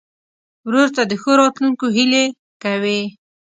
ورور 0.67 0.89
ته 0.95 1.01
د 1.09 1.13
ښو 1.21 1.31
راتلونکو 1.41 1.85
هیلې 1.95 2.25
کوې. 2.63 2.99